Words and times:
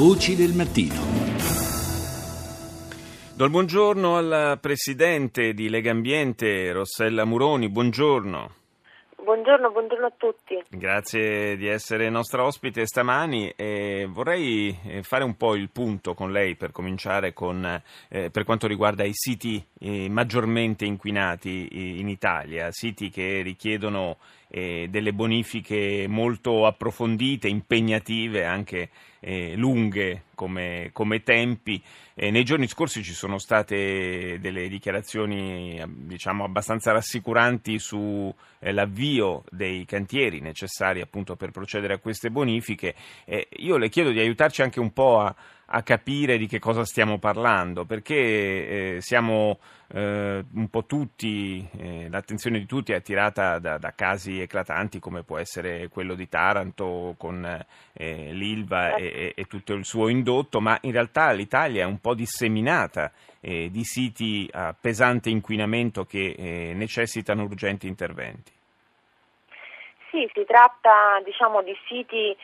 Voci 0.00 0.34
del 0.34 0.54
mattino. 0.54 0.94
Do 3.34 3.44
il 3.44 3.50
buongiorno 3.50 4.16
alla 4.16 4.56
Presidente 4.58 5.52
di 5.52 5.68
Lega 5.68 5.90
Ambiente, 5.90 6.72
Rossella 6.72 7.26
Muroni. 7.26 7.68
Buongiorno. 7.68 8.50
Buongiorno, 9.40 9.70
buongiorno 9.70 10.06
a 10.06 10.12
tutti. 10.18 10.62
Grazie 10.68 11.56
di 11.56 11.66
essere 11.66 12.10
nostra 12.10 12.44
ospite 12.44 12.84
stamani. 12.84 13.50
Eh, 13.56 14.06
vorrei 14.06 14.78
fare 15.00 15.24
un 15.24 15.34
po' 15.34 15.54
il 15.54 15.70
punto 15.70 16.12
con 16.12 16.30
lei 16.30 16.56
per 16.56 16.72
cominciare 16.72 17.32
con, 17.32 17.64
eh, 18.10 18.28
per 18.28 18.44
quanto 18.44 18.66
riguarda 18.66 19.02
i 19.02 19.14
siti 19.14 19.64
eh, 19.78 20.10
maggiormente 20.10 20.84
inquinati 20.84 22.00
in 22.00 22.08
Italia, 22.10 22.70
siti 22.70 23.08
che 23.08 23.40
richiedono 23.40 24.18
eh, 24.50 24.88
delle 24.90 25.12
bonifiche 25.12 26.06
molto 26.08 26.66
approfondite, 26.66 27.48
impegnative, 27.48 28.44
anche 28.44 28.90
eh, 29.20 29.54
lunghe 29.54 30.24
come, 30.34 30.90
come 30.92 31.22
tempi. 31.22 31.80
Eh, 32.14 32.30
nei 32.30 32.44
giorni 32.44 32.66
scorsi 32.66 33.02
ci 33.02 33.12
sono 33.12 33.38
state 33.38 34.38
delle 34.40 34.68
dichiarazioni 34.68 35.80
diciamo, 35.86 36.44
abbastanza 36.44 36.92
rassicuranti 36.92 37.78
sull'avvio 37.78 39.29
dei 39.50 39.84
cantieri 39.84 40.40
necessari 40.40 41.00
appunto 41.00 41.36
per 41.36 41.50
procedere 41.50 41.94
a 41.94 41.98
queste 41.98 42.30
bonifiche. 42.30 42.94
Eh, 43.24 43.48
io 43.58 43.76
le 43.76 43.88
chiedo 43.88 44.10
di 44.10 44.20
aiutarci 44.20 44.62
anche 44.62 44.80
un 44.80 44.92
po' 44.92 45.20
a 45.20 45.34
a 45.72 45.82
capire 45.82 46.36
di 46.36 46.46
che 46.46 46.58
cosa 46.58 46.84
stiamo 46.84 47.18
parlando, 47.18 47.84
perché 47.84 48.16
eh, 48.16 49.00
siamo 49.00 49.58
eh, 49.88 50.44
un 50.52 50.68
po' 50.68 50.84
tutti, 50.84 51.64
eh, 51.78 52.08
l'attenzione 52.08 52.58
di 52.58 52.66
tutti 52.66 52.92
è 52.92 52.96
attirata 52.96 53.58
da, 53.60 53.78
da, 53.78 53.92
casi 53.94 54.40
eclatanti 54.40 54.98
come 54.98 55.22
può 55.22 55.38
essere 55.38 55.88
quello 55.88 56.14
di 56.14 56.28
Taranto 56.28 57.14
con 57.16 57.44
eh, 57.92 58.32
l'Ilva 58.32 58.96
e, 58.96 59.32
e, 59.36 59.44
tutto 59.44 59.74
il 59.74 59.84
suo 59.84 60.08
indotto, 60.08 60.60
ma 60.60 60.76
in 60.82 60.92
realtà 60.92 61.30
l'Italia 61.30 61.82
è 61.82 61.86
un 61.86 62.00
po' 62.00 62.14
disseminata 62.14 63.12
eh, 63.40 63.70
di 63.70 63.84
siti 63.84 64.48
a 64.50 64.74
pesante 64.78 65.30
inquinamento 65.30 66.04
che 66.04 66.34
eh, 66.36 66.72
necessitano 66.74 67.44
urgenti 67.44 67.86
interventi. 67.86 68.58
Sì, 70.10 70.28
si 70.34 70.44
tratta 70.44 71.20
diciamo, 71.24 71.62
di 71.62 71.76
siti 71.86 72.36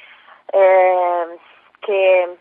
che 1.81 2.39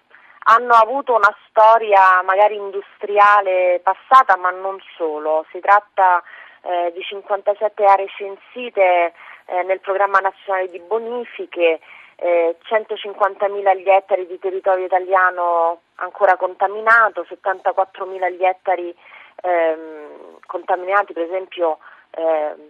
hanno 0.47 0.73
avuto 0.73 1.15
una 1.15 1.35
storia 1.49 2.21
magari 2.23 2.55
industriale 2.55 3.81
passata, 3.83 4.37
ma 4.37 4.51
non 4.51 4.77
solo. 4.95 5.45
Si 5.51 5.59
tratta 5.59 6.21
eh, 6.61 6.91
di 6.93 7.01
57 7.01 7.83
aree 7.83 8.07
censite 8.15 9.13
eh, 9.45 9.63
nel 9.63 9.79
programma 9.79 10.19
nazionale 10.19 10.69
di 10.69 10.79
bonifiche, 10.79 11.79
eh, 12.17 12.55
150.000 12.63 13.75
gli 13.77 13.89
ettari 13.89 14.27
di 14.27 14.37
territorio 14.39 14.85
italiano 14.85 15.81
ancora 15.95 16.37
contaminato, 16.37 17.25
74.000 17.27 18.31
gli 18.31 18.45
ettari 18.45 18.95
ehm, 19.41 20.39
contaminati, 20.45 21.13
per 21.13 21.23
esempio 21.23 21.79
ehm, 22.11 22.69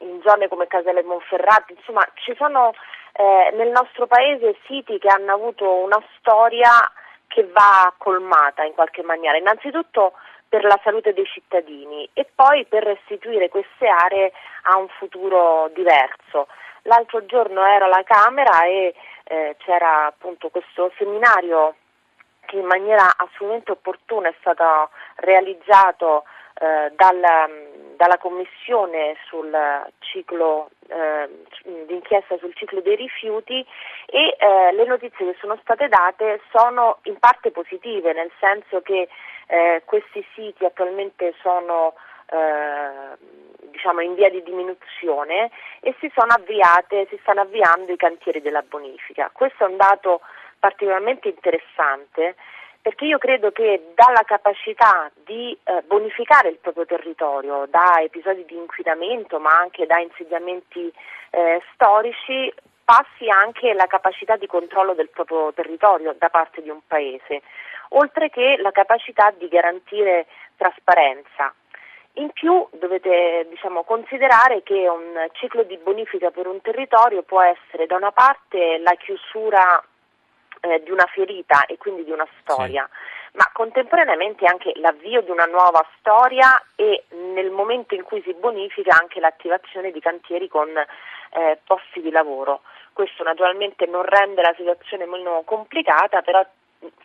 in 0.00 0.20
zone 0.24 0.48
come 0.48 0.66
Casale 0.66 1.02
Monferrati, 1.02 1.74
insomma 1.76 2.06
ci 2.14 2.34
sono 2.36 2.72
eh, 3.12 3.52
nel 3.54 3.70
nostro 3.70 4.06
paese 4.06 4.56
siti 4.66 4.98
che 4.98 5.08
hanno 5.08 5.32
avuto 5.34 5.70
una 5.70 6.02
storia 6.18 6.70
che 7.26 7.46
va 7.46 7.92
colmata 7.98 8.64
in 8.64 8.74
qualche 8.74 9.02
maniera, 9.02 9.36
innanzitutto 9.36 10.12
per 10.48 10.64
la 10.64 10.78
salute 10.84 11.12
dei 11.12 11.26
cittadini 11.26 12.08
e 12.12 12.26
poi 12.32 12.64
per 12.66 12.84
restituire 12.84 13.48
queste 13.48 13.88
aree 13.88 14.32
a 14.62 14.76
un 14.76 14.88
futuro 14.88 15.70
diverso. 15.74 16.46
L'altro 16.82 17.24
giorno 17.26 17.64
ero 17.64 17.86
alla 17.86 18.02
Camera 18.04 18.64
e 18.64 18.94
eh, 19.24 19.56
c'era 19.58 20.06
appunto 20.06 20.50
questo 20.50 20.92
seminario 20.96 21.74
che 22.46 22.56
in 22.56 22.66
maniera 22.66 23.14
assolutamente 23.16 23.72
opportuna 23.72 24.28
è 24.28 24.34
stato 24.38 24.90
realizzato 25.16 26.24
eh, 26.54 26.92
dal, 26.94 27.20
dalla 27.96 28.18
Commissione 28.18 29.16
sul 29.26 29.56
ciclo 29.98 30.70
eh, 30.88 31.28
d'inchiesta 31.86 32.38
sul 32.38 32.54
ciclo 32.54 32.80
dei 32.80 32.96
rifiuti 32.96 33.64
e 34.06 34.36
eh, 34.38 34.72
le 34.72 34.84
notizie 34.84 35.32
che 35.32 35.36
sono 35.40 35.58
state 35.62 35.88
date 35.88 36.40
sono 36.50 36.98
in 37.04 37.18
parte 37.18 37.50
positive, 37.50 38.12
nel 38.12 38.30
senso 38.38 38.80
che 38.82 39.08
eh, 39.46 39.82
questi 39.84 40.24
siti 40.34 40.64
attualmente 40.64 41.34
sono 41.40 41.94
eh, 42.26 43.16
diciamo 43.70 44.00
in 44.00 44.14
via 44.14 44.30
di 44.30 44.42
diminuzione 44.42 45.50
e 45.80 45.94
si 45.98 46.10
avviate, 46.14 47.06
si 47.10 47.18
stanno 47.22 47.42
avviando 47.42 47.92
i 47.92 47.96
cantieri 47.96 48.40
della 48.40 48.62
bonifica. 48.62 49.30
Questo 49.32 49.64
è 49.64 49.68
un 49.68 49.76
dato 49.76 50.20
particolarmente 50.58 51.28
interessante 51.28 52.36
perché 52.84 53.06
io 53.06 53.16
credo 53.16 53.50
che 53.50 53.92
dalla 53.94 54.24
capacità 54.26 55.10
di 55.24 55.56
eh, 55.64 55.82
bonificare 55.86 56.50
il 56.50 56.58
proprio 56.58 56.84
territorio 56.84 57.64
da 57.70 58.02
episodi 58.02 58.44
di 58.44 58.56
inquinamento 58.56 59.38
ma 59.38 59.56
anche 59.56 59.86
da 59.86 59.98
insediamenti 60.00 60.92
eh, 61.30 61.62
storici 61.72 62.52
passi 62.84 63.30
anche 63.30 63.72
la 63.72 63.86
capacità 63.86 64.36
di 64.36 64.46
controllo 64.46 64.92
del 64.92 65.08
proprio 65.08 65.50
territorio 65.54 66.14
da 66.18 66.28
parte 66.28 66.60
di 66.60 66.68
un 66.68 66.80
paese, 66.86 67.40
oltre 67.96 68.28
che 68.28 68.58
la 68.58 68.70
capacità 68.70 69.32
di 69.34 69.48
garantire 69.48 70.26
trasparenza. 70.58 71.54
In 72.16 72.32
più 72.32 72.68
dovete 72.72 73.46
diciamo, 73.48 73.84
considerare 73.84 74.62
che 74.62 74.86
un 74.88 75.26
ciclo 75.32 75.62
di 75.62 75.78
bonifica 75.78 76.30
per 76.30 76.46
un 76.46 76.60
territorio 76.60 77.22
può 77.22 77.40
essere 77.40 77.86
da 77.86 77.96
una 77.96 78.12
parte 78.12 78.76
la 78.80 78.94
chiusura 78.98 79.82
eh, 80.64 80.82
di 80.82 80.90
una 80.90 81.06
ferita 81.06 81.66
e 81.66 81.76
quindi 81.76 82.04
di 82.04 82.10
una 82.10 82.26
storia. 82.40 82.88
Sì 82.90 83.22
ma 83.34 83.50
contemporaneamente 83.52 84.46
anche 84.46 84.72
l'avvio 84.76 85.20
di 85.22 85.30
una 85.30 85.46
nuova 85.46 85.84
storia 85.98 86.50
e 86.76 87.04
nel 87.34 87.50
momento 87.50 87.94
in 87.94 88.04
cui 88.04 88.22
si 88.22 88.32
bonifica 88.32 88.96
anche 88.96 89.18
l'attivazione 89.18 89.90
di 89.90 89.98
cantieri 90.00 90.46
con 90.48 90.68
eh, 90.68 91.58
posti 91.66 92.00
di 92.00 92.10
lavoro. 92.10 92.60
Questo 92.92 93.24
naturalmente 93.24 93.86
non 93.86 94.02
rende 94.02 94.40
la 94.40 94.54
situazione 94.56 95.06
meno 95.06 95.42
complicata, 95.44 96.22
però 96.22 96.46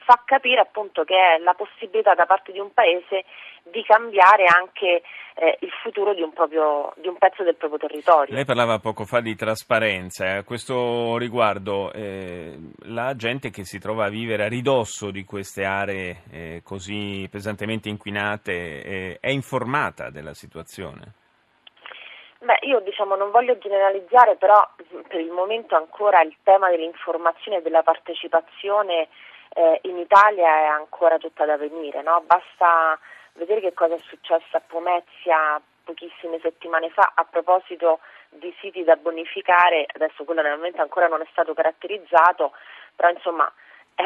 fa 0.06 0.22
capire 0.26 0.62
appunto 0.62 1.04
che 1.04 1.16
è 1.16 1.38
la 1.40 1.54
possibilità 1.54 2.14
da 2.14 2.26
parte 2.26 2.52
di 2.52 2.60
un 2.60 2.74
paese 2.74 3.26
di 3.64 3.84
cambiare 3.84 4.46
anche 4.46 5.02
eh, 5.36 5.58
il 5.62 5.72
futuro 5.82 6.14
di 6.14 6.22
un, 6.22 6.34
proprio, 6.34 6.94
di 6.98 7.08
un, 7.08 7.18
pezzo 7.18 7.44
del 7.44 7.56
proprio 7.56 7.80
territorio. 7.80 8.34
Lei 8.34 8.46
parlava 8.46 8.80
poco 8.80 9.06
fa 9.06 9.22
di 9.22 9.36
trasparenza, 9.36 10.38
a 10.38 10.44
questo 10.44 11.18
riguardo 11.18 11.92
eh, 11.94 12.58
la 12.88 13.16
gente 13.16 13.50
che 13.50 13.64
si 13.64 13.80
trova 13.80 14.06
a 14.06 14.10
vivere 14.10 14.46
a 14.46 14.48
ridosso 14.48 15.12
di 15.12 15.24
queste 15.24 15.64
aree 15.64 16.24
eh, 16.32 16.62
così 16.64 17.28
pesantemente 17.32 17.90
inquinate 17.90 18.84
eh, 18.84 19.18
è 19.20 19.30
informata 19.30 20.10
della 20.10 20.34
situazione? 20.34 21.14
Beh, 22.42 22.60
io 22.62 22.80
diciamo 22.80 23.16
non 23.16 23.32
voglio 23.32 23.58
generalizzare, 23.58 24.38
però 24.38 24.66
per 25.08 25.20
il 25.20 25.30
momento 25.30 25.76
ancora 25.76 26.22
il 26.22 26.36
tema 26.44 26.70
dell'informazione 26.70 27.58
e 27.58 27.62
della 27.62 27.84
partecipazione 27.84 29.10
eh, 29.50 29.80
in 29.84 29.98
Italia 29.98 30.60
è 30.60 30.66
ancora 30.66 31.18
tutta 31.18 31.46
da 31.46 31.58
venire, 31.58 32.02
no? 32.02 32.24
basta 32.26 32.98
vedere 33.34 33.62
che 33.62 33.74
cosa 33.74 33.96
è 33.96 34.00
successo 34.00 34.58
a 34.58 34.62
Pomezia 34.66 35.62
pochissime 35.84 36.40
settimane 36.42 36.90
fa 36.92 37.14
a 37.16 37.24
proposito 37.24 38.00
di 38.30 38.54
siti 38.60 38.84
da 38.84 38.96
bonificare, 38.96 39.88
adesso 39.96 40.24
quello 40.24 40.42
naturalmente 40.42 40.80
ancora 40.82 41.08
non 41.08 41.22
è 41.22 41.28
stato 41.32 41.56
caratterizzato, 41.56 42.54
però 42.96 43.10
insomma 43.10 43.52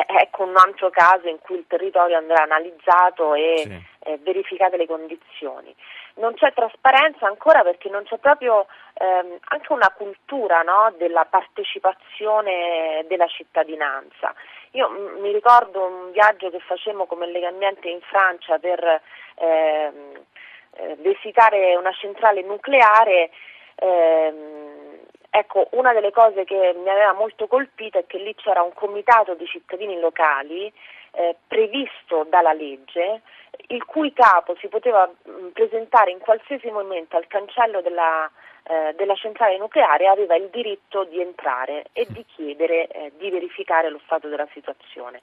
ecco 0.08 0.44
un 0.44 0.58
altro 0.58 0.90
caso 0.90 1.28
in 1.28 1.40
cui 1.40 1.58
il 1.58 1.66
territorio 1.68 2.18
andrà 2.18 2.42
analizzato 2.42 3.36
e 3.36 3.58
sì. 3.58 3.82
eh, 4.06 4.18
verificate 4.24 4.78
le 4.78 4.88
condizioni. 4.88 5.74
Non 6.16 6.34
c'è 6.34 6.52
trasparenza 6.54 7.28
ancora 7.28 7.62
perché 7.64 7.90
non 7.90 8.04
c'è 8.04 8.18
proprio 8.18 8.66
ehm, 8.94 9.38
anche 9.50 9.74
una 9.74 9.92
cultura 9.96 10.62
no, 10.62 10.94
della 10.98 11.26
partecipazione 11.26 13.06
della 13.08 13.28
cittadinanza. 13.28 14.34
Io 14.72 14.90
m- 14.90 15.20
mi 15.22 15.32
ricordo 15.32 15.86
un 15.86 16.12
viaggio 16.12 16.50
che 16.50 16.60
facemmo 16.60 17.06
come 17.06 17.28
Lega 17.28 17.50
Ambiente 17.50 17.90
in 17.90 18.02
Francia 18.02 18.58
per 18.58 19.02
ehm, 19.36 20.22
eh, 20.76 20.96
visitare 20.98 21.76
una 21.76 21.92
centrale 21.92 22.42
nucleare. 22.42 23.30
Ehm, 23.76 24.63
Ecco, 25.36 25.68
una 25.72 25.94
delle 25.94 26.12
cose 26.12 26.44
che 26.44 26.76
mi 26.78 26.90
aveva 26.90 27.12
molto 27.14 27.48
colpito 27.48 27.98
è 27.98 28.06
che 28.06 28.20
lì 28.20 28.36
c'era 28.36 28.62
un 28.62 28.72
comitato 28.72 29.34
di 29.34 29.48
cittadini 29.48 30.00
locali 30.00 30.72
eh, 31.10 31.36
previsto 31.48 32.28
dalla 32.30 32.54
legge, 32.54 33.22
il 33.70 33.84
cui 33.84 34.14
capo 34.14 34.56
si 34.60 34.68
poteva 34.68 35.08
mh, 35.08 35.32
mm, 35.32 35.48
presentare 35.50 36.12
in 36.12 36.20
qualsiasi 36.20 36.70
momento 36.70 37.18
al 37.18 37.26
cancello 37.26 37.82
della, 37.82 38.30
eh, 38.62 38.94
della, 38.96 39.16
centrale 39.16 39.58
nucleare 39.58 40.04
e 40.04 40.08
aveva 40.08 40.36
il 40.36 40.50
diritto 40.52 41.04
di 41.06 41.20
entrare 41.20 41.86
e 41.94 42.06
di 42.10 42.24
chiedere 42.36 42.86
eh, 42.90 43.12
di 43.18 43.32
verificare 43.32 43.90
lo 43.90 44.00
stato 44.06 44.28
della 44.28 44.48
situazione. 44.54 45.22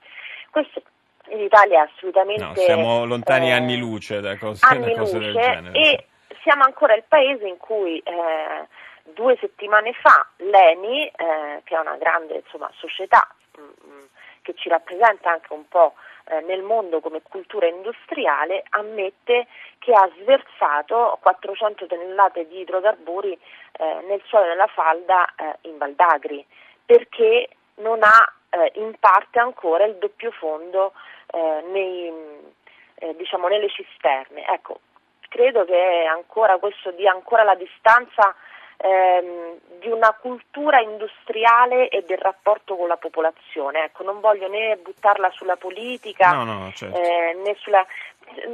Questo 0.51 0.83
in 1.29 1.39
Italia 1.39 1.85
è 1.85 1.89
assolutamente... 1.89 2.43
No, 2.43 2.55
siamo 2.57 3.05
lontani 3.05 3.51
eh, 3.51 3.53
anni 3.53 3.79
luce 3.79 4.21
da 4.21 4.37
cose, 4.37 4.67
anni 4.67 4.93
da 4.93 4.99
cose 4.99 5.19
luce 5.19 5.31
del 5.31 5.41
genere. 5.41 5.79
E 5.79 6.07
siamo 6.43 6.65
ancora 6.65 6.97
il 6.97 7.05
paese 7.07 7.47
in 7.47 7.59
cui 7.59 7.99
eh, 7.99 8.67
due 9.05 9.37
settimane 9.41 9.93
fa 9.93 10.27
l'ENI, 10.37 11.07
eh, 11.07 11.61
che 11.65 11.77
è 11.77 11.79
una 11.79 11.97
grande 11.97 12.37
insomma, 12.37 12.71
società 12.77 13.27
mh, 13.57 13.61
mm, 13.61 13.93
mm, 13.93 14.05
che 14.43 14.55
ci 14.55 14.69
rappresenta 14.69 15.31
anche 15.31 15.53
un 15.53 15.67
po' 15.69 15.95
eh, 16.27 16.41
nel 16.43 16.63
mondo 16.63 17.01
come 17.01 17.23
cultura 17.23 17.67
industriale, 17.67 18.65
ammette 18.71 19.47
che 19.79 19.93
ha 19.93 20.09
sversato 20.21 21.19
400 21.21 21.87
tonnellate 21.87 22.47
di 22.47 22.61
idrocarburi 22.61 23.33
eh, 23.33 24.05
nel 24.07 24.23
suolo 24.25 24.47
della 24.47 24.69
falda 24.69 25.27
eh, 25.35 25.57
in 25.63 25.79
Valdagri, 25.79 26.45
perché 26.85 27.49
non 27.77 28.03
ha 28.03 28.33
eh, 28.51 28.73
in 28.77 28.95
parte 28.99 29.39
ancora 29.39 29.85
il 29.85 29.97
doppio 29.97 30.31
fondo 30.31 30.93
eh, 31.33 31.65
nei, 31.71 32.13
diciamo, 33.17 33.49
nelle 33.49 33.69
cisterne. 33.69 34.47
Ecco, 34.47 34.81
credo 35.29 35.65
che 35.65 36.05
ancora 36.05 36.59
questo 36.59 36.91
dia 36.91 37.13
ancora 37.13 37.43
la 37.43 37.55
distanza 37.55 38.35
ehm, 38.83 39.59
di 39.79 39.89
una 39.89 40.13
cultura 40.21 40.81
industriale 40.81 41.89
e 41.89 42.03
del 42.03 42.19
rapporto 42.19 42.77
con 42.77 42.89
la 42.89 42.97
popolazione. 42.97 43.85
Ecco, 43.85 44.03
non 44.03 44.21
voglio 44.21 44.49
né 44.49 44.77
buttarla 44.77 45.31
sulla 45.31 45.57
politica 45.57 46.33
no, 46.33 46.45
no, 46.45 46.73
certo. 46.73 46.99
eh, 46.99 47.35
né 47.45 47.57
sulla... 47.59 47.85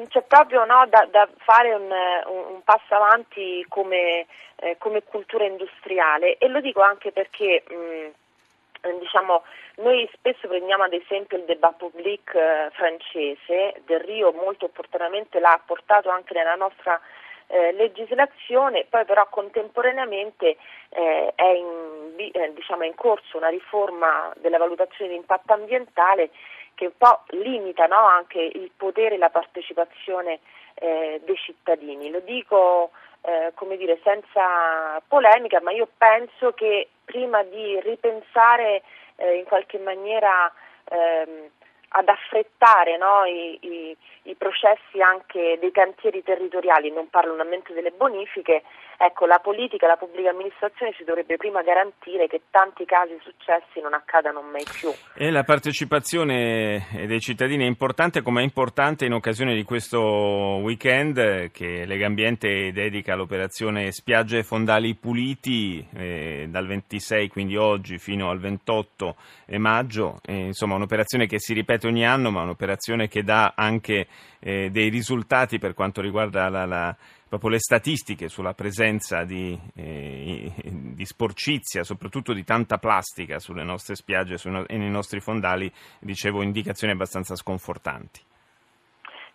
C'è 0.08 0.22
proprio 0.22 0.64
no, 0.64 0.86
da, 0.88 1.06
da, 1.10 1.28
fare 1.36 1.74
un, 1.74 1.90
un, 1.90 2.62
passo 2.64 2.94
avanti 2.94 3.62
come, 3.68 4.24
eh, 4.56 4.76
come, 4.78 5.02
cultura 5.02 5.44
industriale 5.44 6.38
e 6.38 6.48
lo 6.48 6.60
dico 6.60 6.80
anche 6.80 7.12
perché 7.12 7.62
mh, 7.68 8.88
diciamo, 8.98 9.42
noi 9.76 10.08
spesso 10.14 10.48
prendiamo 10.48 10.84
ad 10.84 10.94
esempio 10.94 11.36
il 11.36 11.44
débat 11.44 11.76
public 11.76 12.34
eh, 12.34 12.70
francese, 12.72 13.82
Del 13.84 14.00
Rio 14.00 14.32
molto 14.32 14.64
opportunamente 14.64 15.40
l'ha 15.40 15.60
portato 15.62 16.08
anche 16.08 16.32
nella 16.32 16.54
nostra 16.54 16.98
eh, 17.48 17.72
legislazione, 17.72 18.86
poi 18.88 19.04
però 19.04 19.26
contemporaneamente 19.28 20.56
eh, 20.88 21.32
è, 21.34 21.44
in, 21.44 22.14
eh, 22.32 22.52
diciamo, 22.54 22.82
è, 22.82 22.86
in, 22.86 22.94
corso 22.94 23.36
una 23.36 23.48
riforma 23.48 24.32
della 24.36 24.58
valutazione 24.58 25.10
di 25.10 25.16
impatto 25.16 25.52
ambientale 25.52 26.30
che 26.74 26.86
un 26.86 26.96
po' 26.96 27.22
limita 27.28 27.86
no, 27.86 28.06
anche 28.06 28.40
il 28.40 28.70
potere 28.76 29.14
e 29.14 29.18
la 29.18 29.30
partecipazione 29.30 30.40
eh, 30.74 31.20
dei 31.24 31.36
cittadini. 31.36 32.10
Lo 32.10 32.20
dico 32.20 32.90
eh, 33.22 33.52
come 33.54 33.76
dire, 33.76 33.98
senza 34.04 35.00
polemica, 35.08 35.60
ma 35.60 35.72
io 35.72 35.88
penso 35.96 36.52
che 36.52 36.88
prima 37.04 37.42
di 37.42 37.80
ripensare 37.80 38.82
eh, 39.16 39.38
in 39.38 39.44
qualche 39.44 39.78
maniera 39.78 40.52
ehm, 40.84 41.50
ad 41.88 42.08
affrettare 42.08 42.96
no, 42.96 43.24
i, 43.24 43.58
i, 43.60 43.96
i, 44.24 44.34
processi 44.34 45.00
anche 45.00 45.56
dei 45.60 45.70
cantieri 45.70 46.22
territoriali, 46.22 46.90
non 46.90 47.08
parlo 47.08 47.32
solamente 47.32 47.72
delle 47.72 47.92
bonifiche, 47.92 48.62
ecco 48.98 49.26
la 49.26 49.38
politica, 49.38 49.86
la 49.86 49.96
pubblica 49.96 50.30
amministrazione 50.30 50.92
si 50.96 51.04
dovrebbe 51.04 51.36
prima 51.36 51.62
garantire 51.62 52.26
che 52.26 52.42
tanti 52.50 52.84
casi 52.84 53.18
successi 53.22 53.80
non 53.80 53.94
accadano 53.94 54.42
mai 54.42 54.64
più. 54.78 54.90
E 55.14 55.30
la 55.30 55.44
partecipazione 55.44 56.86
dei 57.06 57.20
cittadini 57.20 57.64
è 57.64 57.66
importante 57.66 58.22
come 58.22 58.40
è 58.40 58.44
importante 58.44 59.04
in 59.04 59.12
occasione 59.12 59.54
di 59.54 59.62
questo 59.62 60.00
weekend 60.00 61.50
che 61.50 61.84
Legambiente 61.84 62.72
dedica 62.72 63.12
all'operazione 63.12 63.92
Spiagge 63.92 64.38
e 64.38 64.42
Fondali 64.42 64.94
Puliti 64.94 65.86
eh, 65.94 66.46
dal 66.48 66.66
26, 66.66 67.28
quindi 67.28 67.56
oggi, 67.56 67.98
fino 67.98 68.30
al 68.30 68.38
28 68.38 69.16
maggio, 69.58 70.18
eh, 70.24 70.46
insomma 70.46 70.74
un'operazione 70.74 71.26
che 71.26 71.38
si 71.38 71.54
ripete 71.54 71.86
ogni 71.86 72.06
anno 72.06 72.30
ma 72.30 72.42
un'operazione 72.42 73.08
che 73.08 73.22
dà 73.22 73.52
anche 73.56 74.06
eh, 74.46 74.70
dei 74.70 74.90
risultati 74.90 75.58
per 75.58 75.74
quanto 75.74 76.00
riguarda 76.00 76.48
la, 76.48 76.64
la 76.64 76.96
proprio 77.28 77.50
le 77.50 77.58
statistiche 77.58 78.28
sulla 78.28 78.54
presenza 78.54 79.24
di, 79.24 79.58
eh, 79.74 80.52
di, 80.62 81.04
sporcizia, 81.04 81.82
soprattutto 81.82 82.32
di 82.32 82.44
tanta 82.44 82.78
plastica 82.78 83.40
sulle 83.40 83.64
nostre 83.64 83.96
spiagge 83.96 84.36
e 84.68 84.76
nei 84.76 84.88
nostri 84.88 85.18
fondali, 85.18 85.70
dicevo 85.98 86.42
indicazioni 86.42 86.92
abbastanza 86.92 87.34
sconfortanti. 87.34 88.20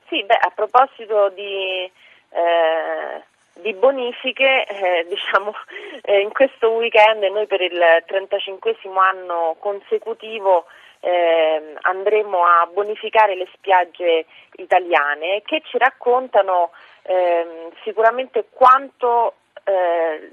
Sì, 0.08 0.24
beh, 0.24 0.40
a 0.40 0.52
proposito 0.56 1.30
di, 1.36 1.92
eh, 2.30 3.22
di 3.56 3.74
bonifiche, 3.74 4.66
eh, 4.66 5.06
diciamo, 5.12 5.54
eh, 6.04 6.22
in 6.22 6.32
questo 6.32 6.70
weekend 6.70 7.22
noi 7.24 7.48
per 7.48 7.60
il 7.60 7.82
35 8.08 8.78
anno 8.98 9.58
consecutivo 9.60 10.68
eh, 11.02 11.76
andremo 11.82 12.46
a 12.46 12.68
bonificare 12.72 13.36
le 13.36 13.48
spiagge 13.54 14.26
italiane 14.54 15.42
che 15.44 15.62
ci 15.66 15.78
raccontano 15.78 16.72
eh, 17.04 17.70
sicuramente 17.84 18.46
quanto, 18.50 19.34
eh, 19.64 20.32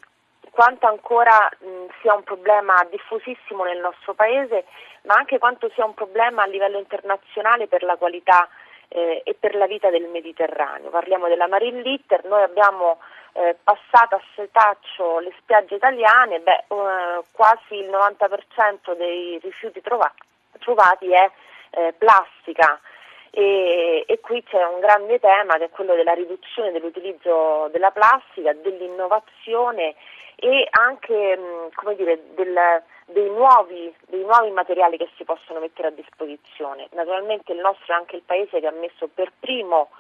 quanto 0.51 0.87
ancora 0.87 1.51
mh, 1.59 1.67
sia 2.01 2.15
un 2.15 2.23
problema 2.23 2.87
diffusissimo 2.91 3.65
nel 3.65 3.81
nostro 3.81 4.15
paese, 4.15 4.65
ma 5.03 5.15
anche 5.15 5.39
quanto 5.39 5.71
sia 5.75 5.85
un 5.85 5.95
problema 5.95 6.43
a 6.43 6.47
livello 6.47 6.79
internazionale 6.79 7.67
per 7.67 7.83
la 7.83 7.97
qualità 7.97 8.49
eh, 8.89 9.23
e 9.25 9.35
per 9.35 9.55
la 9.55 9.67
vita 9.67 9.91
del 9.91 10.09
Mediterraneo. 10.09 10.91
Parliamo 10.91 11.29
della 11.29 11.49
Marine 11.49 11.83
Litter, 11.83 12.25
noi 12.25 12.43
abbiamo 12.43 12.99
eh, 13.33 13.57
passato 13.63 14.17
a 14.17 14.23
setaccio 14.35 15.21
le 15.21 15.33
spiagge 15.39 15.77
italiane, 15.77 16.41
beh, 16.41 16.65
eh, 16.69 17.23
quasi 17.31 17.75
il 17.75 17.89
90% 17.89 18.97
dei 18.97 19.39
rifiuti 19.43 19.81
trovati, 19.81 20.27
trovati 20.69 21.11
è 21.11 21.31
eh, 21.71 21.95
plastica. 21.97 22.79
E, 23.31 24.05
e, 24.07 24.21
qui 24.21 24.43
c'è 24.43 24.63
un 24.65 24.81
grande 24.81 25.19
tema 25.21 25.57
che 25.57 25.65
è 25.65 25.71
quello 25.71 25.95
della 25.95 26.13
riduzione 26.13 26.73
dell'utilizzo 26.73 27.69
della 27.71 27.91
plastica, 27.91 28.53
dell'innovazione 28.53 29.95
e 30.37 30.67
anche 30.71 31.37
mh, 31.37 31.95
dire, 31.95 32.21
del, 32.35 32.83
dei, 33.07 33.29
nuovi, 33.29 33.95
dei, 34.07 34.23
nuovi, 34.23 34.51
materiali 34.51 34.97
che 34.97 35.09
si 35.17 35.25
possono 35.25 35.61
mettere 35.61 35.89
a 35.89 35.93
disposizione. 35.93 36.89
Naturalmente 36.93 37.53
il 37.53 37.59
nostro 37.59 37.93
è 37.93 37.97
anche 37.97 38.17
il 38.17 38.23
paese 38.25 38.61
che 38.61 38.67
ha 38.67 38.73
messo 38.73 39.09
per 39.13 39.33
primo 39.39 39.91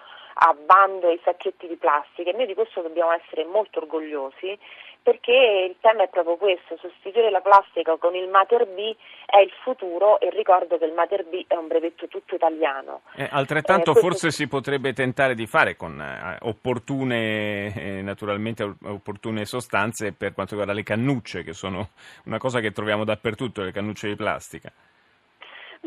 a 0.40 0.54
bando 0.54 1.10
i 1.10 1.20
sacchetti 1.24 1.66
di 1.66 1.76
plastica 1.76 2.30
e 2.30 2.32
noi 2.32 2.46
di 2.46 2.54
questo 2.54 2.80
dobbiamo 2.80 3.12
essere 3.12 3.44
molto 3.44 3.80
orgogliosi 3.80 4.56
perché 5.02 5.66
il 5.68 5.76
tema 5.80 6.04
è 6.04 6.08
proprio 6.08 6.36
questo, 6.36 6.76
sostituire 6.80 7.30
la 7.30 7.40
plastica 7.40 7.96
con 7.96 8.14
il 8.14 8.28
Mater 8.28 8.66
B 8.66 8.94
è 9.26 9.38
il 9.38 9.52
futuro 9.62 10.20
e 10.20 10.30
ricordo 10.30 10.78
che 10.78 10.84
il 10.84 10.92
Mater 10.92 11.24
B 11.24 11.44
è 11.46 11.54
un 11.54 11.66
brevetto 11.66 12.08
tutto 12.08 12.34
italiano. 12.34 13.02
Eh, 13.16 13.28
altrettanto 13.30 13.92
eh, 13.92 14.00
forse 14.00 14.30
si 14.30 14.48
potrebbe 14.48 14.92
tentare 14.92 15.34
di 15.34 15.46
fare 15.46 15.76
con 15.76 16.00
eh, 16.00 16.36
opportune, 16.40 17.74
eh, 17.74 18.02
naturalmente 18.02 18.62
opportune 18.84 19.44
sostanze 19.44 20.12
per 20.12 20.34
quanto 20.34 20.54
riguarda 20.54 20.74
le 20.74 20.84
cannucce, 20.84 21.42
che 21.42 21.52
sono 21.52 21.90
una 22.24 22.38
cosa 22.38 22.60
che 22.60 22.72
troviamo 22.72 23.04
dappertutto, 23.04 23.62
le 23.62 23.72
cannucce 23.72 24.08
di 24.08 24.16
plastica. 24.16 24.72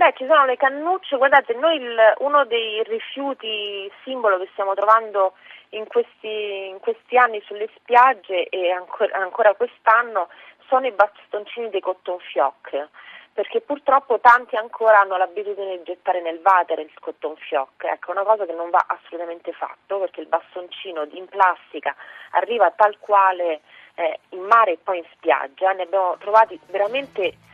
Beh, 0.01 0.13
ci 0.18 0.25
sono 0.25 0.45
le 0.45 0.57
cannucce, 0.57 1.15
guardate, 1.15 1.53
noi 1.53 1.75
il, 1.75 1.95
uno 2.21 2.44
dei 2.45 2.81
rifiuti 2.85 3.87
simbolo 4.04 4.40
che 4.40 4.49
stiamo 4.54 4.73
trovando 4.73 5.33
in 5.78 5.85
questi, 5.85 6.69
in 6.69 6.80
questi 6.80 7.18
anni 7.18 7.40
sulle 7.45 7.69
spiagge 7.75 8.49
e 8.49 8.71
ancora, 8.71 9.16
ancora 9.19 9.54
quest'anno 9.54 10.28
sono 10.66 10.87
i 10.87 10.92
bastoncini 10.92 11.69
dei 11.69 11.81
cotton 11.81 12.18
fioc 12.18 12.87
perché 13.31 13.61
purtroppo 13.61 14.19
tanti 14.19 14.56
ancora 14.56 15.02
hanno 15.02 15.18
l'abitudine 15.18 15.78
di 15.78 15.83
gettare 15.83 16.19
nel 16.19 16.42
water 16.44 16.80
il 16.80 16.92
cotton 16.99 17.35
fioc, 17.35 17.83
ecco, 17.83 18.09
una 18.09 18.23
cosa 18.23 18.47
che 18.47 18.54
non 18.54 18.71
va 18.71 18.83
assolutamente 18.87 19.52
fatto 19.52 19.99
perché 19.99 20.21
il 20.21 20.28
bastoncino 20.28 21.06
in 21.11 21.28
plastica 21.28 21.95
arriva 22.31 22.71
tal 22.71 22.97
quale 22.97 23.61
eh, 23.94 24.19
in 24.30 24.42
mare 24.42 24.71
e 24.71 24.80
poi 24.83 24.97
in 24.97 25.06
spiaggia, 25.14 25.71
ne 25.73 25.83
abbiamo 25.83 26.18
trovati 26.18 26.59
veramente 26.71 27.49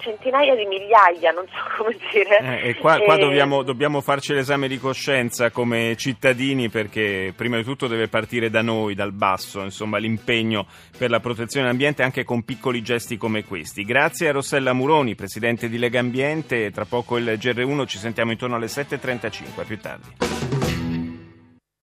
centinaia 0.00 0.54
di 0.54 0.64
migliaia, 0.66 1.30
non 1.30 1.46
so 1.46 1.62
come 1.82 1.96
dire. 2.12 2.62
Eh, 2.62 2.68
e 2.70 2.74
qua, 2.76 2.98
qua 2.98 3.16
e... 3.16 3.18
Dobbiamo, 3.18 3.62
dobbiamo, 3.62 4.00
farci 4.00 4.32
l'esame 4.32 4.68
di 4.68 4.78
coscienza 4.78 5.50
come 5.50 5.94
cittadini 5.96 6.68
perché 6.68 7.32
prima 7.36 7.56
di 7.56 7.64
tutto 7.64 7.86
deve 7.86 8.08
partire 8.08 8.50
da 8.50 8.62
noi, 8.62 8.94
dal 8.94 9.12
basso, 9.12 9.62
insomma 9.62 9.98
l'impegno 9.98 10.66
per 10.96 11.10
la 11.10 11.20
protezione 11.20 11.66
dell'ambiente 11.66 12.02
anche 12.02 12.24
con 12.24 12.42
piccoli 12.42 12.82
gesti 12.82 13.16
come 13.16 13.44
questi. 13.44 13.84
Grazie 13.84 14.28
a 14.28 14.32
Rossella 14.32 14.72
Muroni, 14.72 15.14
Presidente 15.14 15.68
di 15.68 15.78
Lega 15.78 16.00
Ambiente, 16.00 16.70
tra 16.70 16.84
poco 16.84 17.16
il 17.16 17.38
GR1 17.40 17.86
ci 17.86 17.98
sentiamo 17.98 18.30
intorno 18.32 18.56
alle 18.56 18.66
7.35, 18.66 19.60
a 19.60 19.64
più 19.64 19.78
tardi. 19.78 20.39